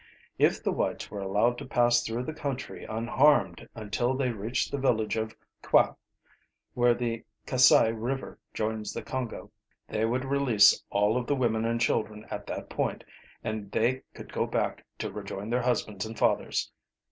If 0.39 0.63
the 0.63 0.71
whites 0.71 1.11
were 1.11 1.21
allowed 1.21 1.59
to 1.59 1.65
pass 1.67 2.01
through 2.03 2.23
the 2.23 2.33
country 2.33 2.85
unharmed 2.85 3.69
until 3.75 4.15
they, 4.17 4.31
reached 4.31 4.71
the 4.71 4.79
village 4.79 5.15
of 5.15 5.35
Kwa, 5.61 5.95
where 6.73 6.95
the 6.95 7.23
Kassai 7.45 7.89
River 7.91 8.39
joins 8.51 8.93
the 8.93 9.03
Congo, 9.03 9.51
they 9.87 10.03
would 10.05 10.25
release 10.25 10.83
all 10.89 11.17
of 11.17 11.27
the 11.27 11.35
women 11.35 11.65
and 11.65 11.79
children 11.79 12.25
at 12.31 12.47
that 12.47 12.67
point 12.67 13.03
and 13.43 13.71
they 13.71 14.01
could 14.15 14.33
go 14.33 14.47
back 14.47 14.83
to 14.97 15.11
rejoin 15.11 15.51
their 15.51 15.61
husbands 15.61 16.03
and 16.03 16.17
fathers. 16.17 16.71